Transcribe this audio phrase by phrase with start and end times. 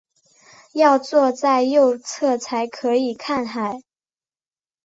[0.73, 3.83] 要坐在右侧才可以看海